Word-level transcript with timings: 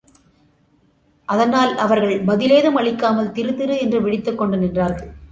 அதனால் 1.25 1.77
அவர்கள் 1.77 2.15
பதிலேதும் 2.25 2.77
அளிக்காமல் 2.77 3.31
திருதிரு 3.31 3.79
என்று 3.79 4.01
விழித்துக்கொண்டு 4.01 4.57
நின்றார்கள். 4.57 5.11